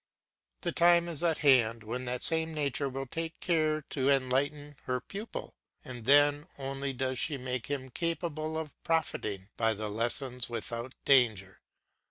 [0.61, 4.99] The time is at hand when that same nature will take care to enlighten her
[4.99, 5.53] pupil,
[5.85, 11.61] and then only does she make him capable of profiting by the lessons without danger.